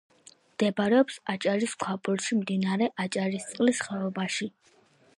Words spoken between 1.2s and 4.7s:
აჭარის ქვაბულში, მდინარე აჭარისწყლის ხეობაში.